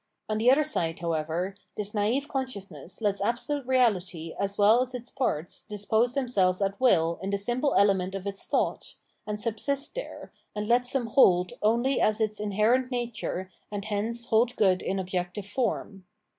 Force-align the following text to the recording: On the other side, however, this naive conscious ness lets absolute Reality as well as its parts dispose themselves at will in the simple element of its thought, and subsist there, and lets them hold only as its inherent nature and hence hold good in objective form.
On 0.27 0.39
the 0.39 0.49
other 0.49 0.63
side, 0.63 0.97
however, 0.97 1.53
this 1.77 1.93
naive 1.93 2.27
conscious 2.27 2.71
ness 2.71 3.01
lets 3.01 3.21
absolute 3.21 3.67
Reality 3.67 4.33
as 4.39 4.57
well 4.57 4.81
as 4.81 4.95
its 4.95 5.11
parts 5.11 5.63
dispose 5.63 6.15
themselves 6.15 6.59
at 6.59 6.81
will 6.81 7.19
in 7.21 7.29
the 7.29 7.37
simple 7.37 7.75
element 7.75 8.15
of 8.15 8.25
its 8.25 8.47
thought, 8.47 8.95
and 9.27 9.39
subsist 9.39 9.93
there, 9.93 10.33
and 10.55 10.67
lets 10.67 10.91
them 10.91 11.05
hold 11.05 11.53
only 11.61 12.01
as 12.01 12.19
its 12.19 12.39
inherent 12.39 12.89
nature 12.89 13.51
and 13.71 13.85
hence 13.85 14.25
hold 14.25 14.55
good 14.55 14.81
in 14.81 14.97
objective 14.97 15.45
form. 15.45 16.07